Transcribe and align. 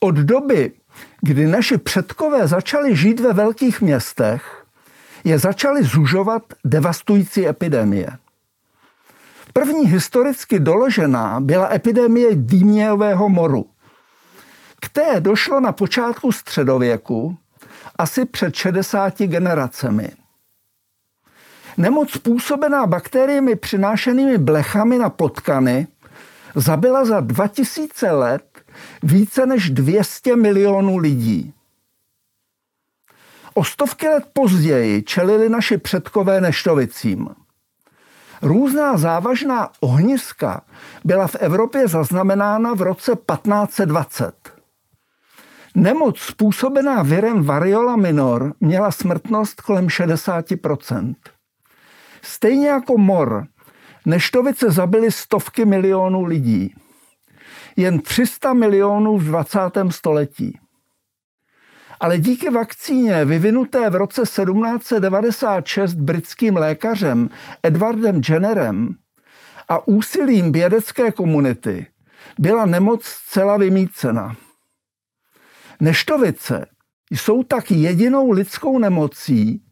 Od 0.00 0.14
doby, 0.14 0.72
kdy 1.20 1.46
naši 1.46 1.78
předkové 1.78 2.48
začali 2.48 2.96
žít 2.96 3.20
ve 3.20 3.32
velkých 3.32 3.80
městech, 3.80 4.66
je 5.24 5.38
začaly 5.38 5.82
zužovat 5.84 6.42
devastující 6.64 7.48
epidemie. 7.48 8.08
První 9.52 9.86
historicky 9.86 10.60
doložená 10.60 11.40
byla 11.40 11.74
epidemie 11.74 12.28
dýmějového 12.34 13.28
moru. 13.28 13.66
K 14.80 14.88
té 14.88 15.20
došlo 15.20 15.60
na 15.60 15.72
počátku 15.72 16.32
středověku, 16.32 17.36
asi 17.98 18.24
před 18.24 18.54
60 18.54 19.22
generacemi. 19.22 20.10
Nemoc 21.76 22.10
způsobená 22.10 22.86
bakteriemi 22.86 23.56
přinášenými 23.56 24.38
blechami 24.38 24.98
na 24.98 25.10
potkany 25.10 25.86
zabila 26.56 27.04
za 27.04 27.20
2000 27.20 28.10
let 28.10 28.44
více 29.02 29.46
než 29.46 29.70
200 29.70 30.36
milionů 30.36 30.96
lidí. 30.96 31.52
O 33.54 33.64
stovky 33.64 34.08
let 34.08 34.24
později 34.32 35.02
čelili 35.02 35.48
naši 35.48 35.78
předkové 35.78 36.40
neštovicím. 36.40 37.28
Různá 38.42 38.96
závažná 38.96 39.68
ohniska 39.80 40.62
byla 41.04 41.26
v 41.26 41.34
Evropě 41.34 41.88
zaznamenána 41.88 42.74
v 42.74 42.82
roce 42.82 43.12
1520. 43.12 44.52
Nemoc 45.74 46.18
způsobená 46.18 47.02
virem 47.02 47.44
variola 47.44 47.96
minor 47.96 48.54
měla 48.60 48.90
smrtnost 48.90 49.60
kolem 49.60 49.86
60% 49.86 51.14
Stejně 52.22 52.68
jako 52.68 52.98
mor, 52.98 53.46
neštovice 54.06 54.70
zabily 54.70 55.12
stovky 55.12 55.64
milionů 55.64 56.24
lidí. 56.24 56.74
Jen 57.76 58.00
300 58.00 58.52
milionů 58.52 59.18
v 59.18 59.24
20. 59.24 59.58
století. 59.90 60.58
Ale 62.00 62.18
díky 62.18 62.50
vakcíně 62.50 63.24
vyvinuté 63.24 63.90
v 63.90 63.94
roce 63.94 64.22
1796 64.22 65.94
britským 65.94 66.56
lékařem 66.56 67.30
Edwardem 67.62 68.20
Jennerem 68.28 68.94
a 69.68 69.88
úsilím 69.88 70.52
vědecké 70.52 71.12
komunity 71.12 71.86
byla 72.38 72.66
nemoc 72.66 73.04
zcela 73.04 73.56
vymícena. 73.56 74.36
Neštovice 75.80 76.66
jsou 77.10 77.42
tak 77.42 77.70
jedinou 77.70 78.30
lidskou 78.30 78.78
nemocí, 78.78 79.62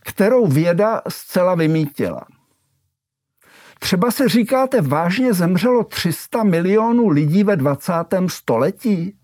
kterou 0.00 0.46
věda 0.46 1.02
zcela 1.08 1.54
vymítila. 1.54 2.26
Třeba 3.78 4.10
se 4.10 4.28
říkáte, 4.28 4.80
vážně 4.80 5.32
zemřelo 5.32 5.84
300 5.84 6.42
milionů 6.42 7.08
lidí 7.08 7.44
ve 7.44 7.56
20. 7.56 7.92
století? 8.26 9.14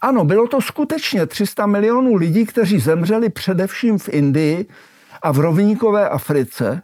Ano, 0.00 0.24
bylo 0.24 0.48
to 0.48 0.60
skutečně 0.60 1.26
300 1.26 1.66
milionů 1.66 2.14
lidí, 2.14 2.46
kteří 2.46 2.80
zemřeli 2.80 3.30
především 3.30 3.98
v 3.98 4.08
Indii 4.08 4.66
a 5.22 5.32
v 5.32 5.38
rovníkové 5.38 6.08
Africe, 6.08 6.82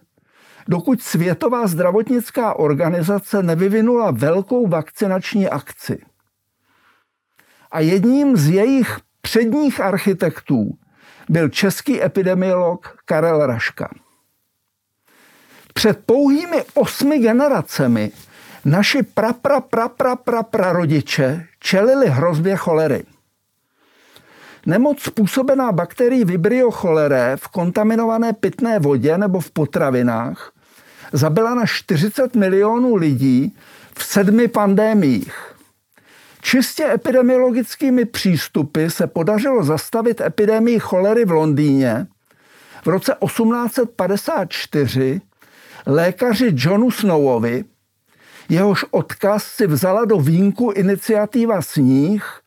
dokud 0.69 1.03
Světová 1.03 1.67
zdravotnická 1.67 2.55
organizace 2.59 3.43
nevyvinula 3.43 4.11
velkou 4.11 4.67
vakcinační 4.67 5.49
akci. 5.49 6.03
A 7.71 7.81
jedním 7.81 8.37
z 8.37 8.49
jejich 8.49 8.99
předních 9.21 9.81
architektů 9.81 10.79
byl 11.29 11.49
český 11.49 12.03
epidemiolog 12.03 12.97
Karel 13.05 13.47
Raška. 13.47 13.89
Před 15.73 15.99
pouhými 16.07 16.65
osmi 16.75 17.19
generacemi 17.19 18.11
naši 18.65 19.03
pra, 19.03 19.33
pra, 19.33 19.61
pra, 19.61 19.89
pra, 19.89 20.17
pra, 20.17 20.43
pra 20.43 20.73
rodiče 20.73 21.47
čelili 21.59 22.09
hrozbě 22.09 22.57
cholery. 22.57 23.05
Nemoc 24.67 25.01
způsobená 25.01 25.73
bakterií 25.73 26.25
Vibrio 26.25 26.71
cholerae 26.71 27.37
v 27.37 27.49
kontaminované 27.49 28.33
pitné 28.33 28.79
vodě 28.79 29.19
nebo 29.19 29.41
v 29.41 29.51
potravinách 29.51 30.53
zabila 31.13 31.55
na 31.55 31.67
40 31.67 32.35
milionů 32.35 32.95
lidí 32.95 33.57
v 33.95 34.05
sedmi 34.05 34.49
pandémiích. 34.49 35.55
Čistě 36.41 36.93
epidemiologickými 36.95 38.05
přístupy 38.05 38.87
se 38.89 39.07
podařilo 39.07 39.65
zastavit 39.65 40.21
epidemii 40.21 40.79
cholery 40.79 41.25
v 41.25 41.31
Londýně 41.31 42.07
v 42.85 42.87
roce 42.87 43.17
1854 43.25 45.21
lékaři 45.87 46.53
Johnu 46.55 46.91
Snowovi, 46.91 47.65
jehož 48.49 48.85
odkaz 48.91 49.45
si 49.45 49.67
vzala 49.67 50.05
do 50.05 50.19
výjimku 50.19 50.71
iniciativa 50.71 51.63
Sníh, 51.63 52.41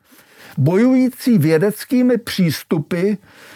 bojující 0.58 1.38
vědeckými 1.38 2.18
přístupy 2.18 3.14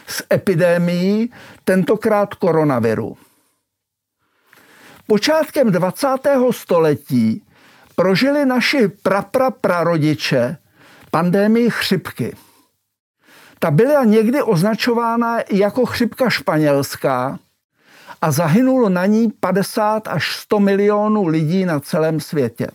s 0.07 0.23
epidémií, 0.33 1.33
tentokrát 1.63 2.33
koronaviru. 2.33 3.17
Počátkem 5.07 5.71
20. 5.71 6.07
století 6.51 7.43
prožili 7.95 8.45
naši 8.45 8.87
prapra 8.87 9.51
prarodiče 9.51 10.57
pandémii 11.11 11.69
chřipky. 11.69 12.35
Ta 13.59 13.71
byla 13.71 14.03
někdy 14.03 14.41
označována 14.41 15.39
jako 15.51 15.85
chřipka 15.85 16.29
španělská 16.29 17.39
a 18.21 18.31
zahynulo 18.31 18.89
na 18.89 19.05
ní 19.05 19.31
50 19.39 20.07
až 20.07 20.35
100 20.35 20.59
milionů 20.59 21.27
lidí 21.27 21.65
na 21.65 21.79
celém 21.79 22.19
světě. 22.19 22.67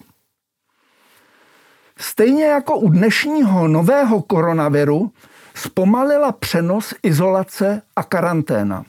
Stejně 1.99 2.44
jako 2.44 2.78
u 2.78 2.88
dnešního 2.88 3.69
nového 3.69 4.22
koronaviru 4.22 5.12
zpomalila 5.55 6.32
přenos 6.32 6.94
izolace 7.03 7.82
a 7.97 8.03
karanténa. 8.03 8.84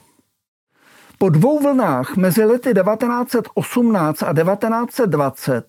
Po 1.18 1.28
dvou 1.28 1.58
vlnách 1.58 2.16
mezi 2.16 2.44
lety 2.44 2.74
1918 2.74 4.22
a 4.22 4.32
1920 4.32 5.66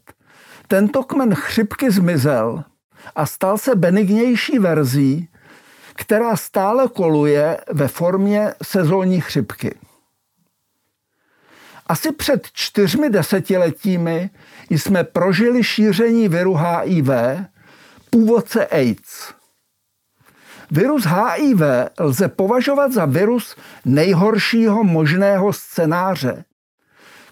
tento 0.68 1.04
kmen 1.04 1.36
chřipky 1.36 1.92
zmizel 1.92 2.64
a 3.16 3.26
stal 3.26 3.58
se 3.58 3.76
benignější 3.76 4.60
verzí, 4.60 5.30
která 5.96 6.36
stále 6.36 6.88
koluje 6.88 7.58
ve 7.72 7.88
formě 7.88 8.54
sezónní 8.64 9.22
chřipky. 9.22 9.76
Asi 11.88 12.12
před 12.12 12.48
čtyřmi 12.54 13.10
desetiletími 13.10 14.30
jsme 14.70 15.04
prožili 15.04 15.64
šíření 15.64 16.28
viru 16.28 16.54
HIV, 16.54 17.10
původce 18.10 18.68
AIDS. 18.68 19.34
Virus 20.72 21.06
HIV 21.06 21.62
lze 22.00 22.28
považovat 22.28 22.92
za 22.92 23.06
virus 23.06 23.56
nejhoršího 23.86 24.84
možného 24.84 25.54
scénáře. 25.54 26.44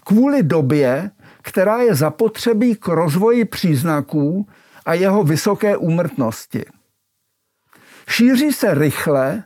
Kvůli 0.04 0.42
době, 0.42 1.10
která 1.42 1.78
je 1.78 1.94
zapotřebí 1.94 2.74
k 2.74 2.88
rozvoji 2.88 3.44
příznaků 3.44 4.48
a 4.86 4.94
jeho 4.94 5.22
vysoké 5.22 5.76
úmrtnosti. 5.76 6.64
Šíří 8.08 8.52
se 8.52 8.74
rychle, 8.74 9.44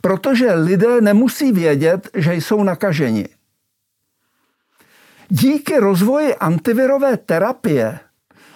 protože 0.00 0.54
lidé 0.54 1.00
nemusí 1.00 1.52
vědět, 1.52 2.10
že 2.14 2.34
jsou 2.34 2.62
nakaženi. 2.62 3.28
Díky 5.34 5.78
rozvoji 5.78 6.34
antivirové 6.34 7.16
terapie, 7.16 8.00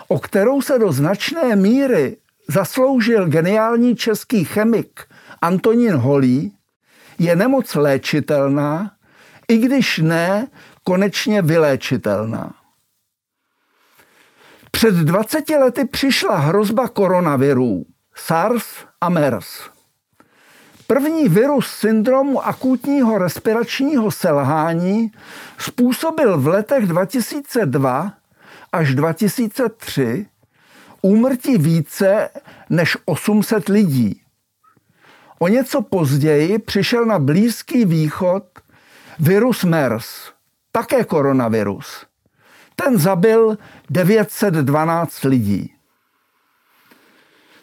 o 0.08 0.18
kterou 0.18 0.62
se 0.62 0.78
do 0.78 0.92
značné 0.92 1.56
míry 1.56 2.16
zasloužil 2.48 3.28
geniální 3.28 3.96
český 3.96 4.44
chemik 4.44 5.00
Antonín 5.42 5.94
Holý, 5.94 6.56
je 7.18 7.36
nemoc 7.36 7.74
léčitelná, 7.74 8.90
i 9.48 9.58
když 9.58 9.98
ne 9.98 10.48
konečně 10.84 11.42
vyléčitelná. 11.42 12.54
Před 14.70 14.94
20 14.94 15.48
lety 15.48 15.84
přišla 15.84 16.36
hrozba 16.36 16.88
koronavirů, 16.88 17.84
SARS 18.14 18.66
a 19.00 19.08
MERS. 19.08 19.75
První 20.86 21.28
virus 21.28 21.66
syndromu 21.66 22.46
akutního 22.46 23.18
respiračního 23.18 24.10
selhání 24.10 25.12
způsobil 25.58 26.40
v 26.40 26.46
letech 26.46 26.86
2002 26.86 28.12
až 28.72 28.94
2003 28.94 30.26
úmrtí 31.02 31.58
více 31.58 32.28
než 32.70 32.96
800 33.04 33.68
lidí. 33.68 34.22
O 35.38 35.48
něco 35.48 35.82
později 35.82 36.58
přišel 36.58 37.04
na 37.04 37.18
Blízký 37.18 37.84
východ 37.84 38.44
virus 39.18 39.64
MERS, 39.64 40.32
také 40.72 41.04
koronavirus. 41.04 42.06
Ten 42.76 42.98
zabil 42.98 43.58
912 43.90 45.24
lidí. 45.24 45.75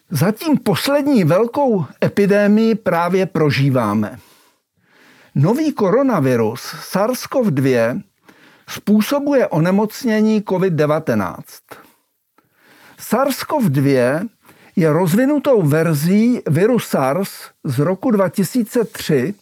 Zatím 0.10 0.58
poslední 0.58 1.24
velkou 1.24 1.86
epidémii 2.04 2.76
právě 2.76 3.26
prožíváme. 3.26 4.20
Nový 5.36 5.74
koronavirus 5.74 6.62
SARS-CoV-2 6.62 8.02
způsobuje 8.70 9.48
onemocnění 9.48 10.42
COVID-19. 10.42 11.44
SARS-CoV-2 13.00 14.28
je 14.76 14.94
rozvinutou 14.94 15.62
verzí 15.62 16.42
viru 16.50 16.80
SARS 16.80 17.32
z 17.64 17.80
roku 17.80 18.12
2003 18.12 19.34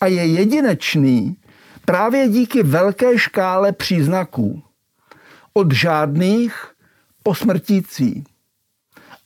a 0.00 0.06
je 0.06 0.26
jedinečný 0.26 1.36
právě 1.84 2.28
díky 2.28 2.62
velké 2.62 3.18
škále 3.18 3.72
příznaků. 3.72 4.62
Od 5.54 5.72
žádných 5.72 6.66
po 7.22 7.34
smrtící. 7.34 8.24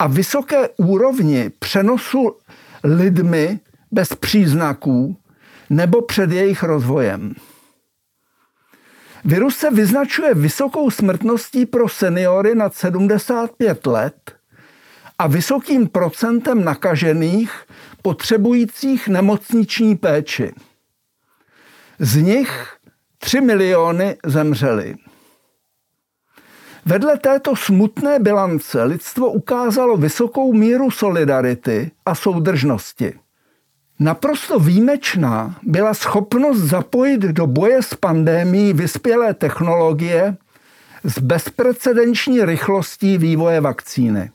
A 0.01 0.07
vysoké 0.07 0.69
úrovni 0.77 1.51
přenosu 1.59 2.37
lidmi 2.85 3.61
bez 3.91 4.15
příznaků 4.15 5.17
nebo 5.71 6.03
před 6.03 6.31
jejich 6.31 6.63
rozvojem. 6.63 7.35
Virus 9.25 9.57
se 9.57 9.71
vyznačuje 9.71 10.35
vysokou 10.35 10.91
smrtností 10.91 11.67
pro 11.67 11.89
seniory 11.89 12.55
nad 12.55 12.75
75 12.75 13.87
let 13.87 14.35
a 15.19 15.27
vysokým 15.27 15.89
procentem 15.89 16.65
nakažených 16.65 17.53
potřebujících 18.03 19.09
nemocniční 19.09 19.97
péči. 19.97 20.53
Z 21.99 22.17
nich 22.17 22.77
3 23.19 23.41
miliony 23.41 24.17
zemřeli. 24.27 24.95
Vedle 26.87 27.19
této 27.19 27.57
smutné 27.57 28.19
bilance 28.19 28.83
lidstvo 28.83 29.31
ukázalo 29.31 29.97
vysokou 29.97 30.53
míru 30.53 30.91
solidarity 30.91 31.91
a 32.07 32.15
soudržnosti. 32.15 33.15
Naprosto 33.99 34.59
výjimečná 34.59 35.59
byla 35.63 35.95
schopnost 35.95 36.59
zapojit 36.59 37.21
do 37.21 37.47
boje 37.47 37.83
s 37.83 37.95
pandémií 37.95 38.73
vyspělé 38.73 39.35
technologie 39.35 40.37
s 41.05 41.19
bezprecedenční 41.19 42.45
rychlostí 42.45 43.19
vývoje 43.19 43.61
vakcíny. 43.61 44.31